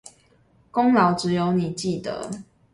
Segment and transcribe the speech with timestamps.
[0.71, 2.43] 功勞只有你記得